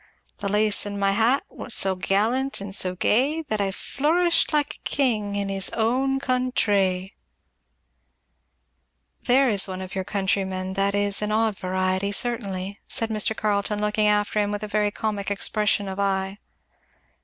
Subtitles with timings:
[0.39, 4.73] The lace in my hat was so gallant and so gay, That I flourished like
[4.77, 7.09] a king in his own coun_tray_."
[9.25, 13.37] "There is one of your countrymen that is an odd variety, certainly," said Mr.
[13.37, 16.39] Carleton, looking after him with a very comic expression of eye.